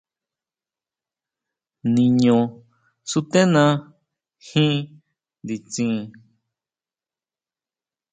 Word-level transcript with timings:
Niño 1.93 2.37
suténa 3.11 3.65
jin 4.47 4.75
nditsin. 5.43 5.95